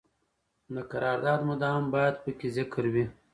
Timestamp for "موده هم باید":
1.47-2.15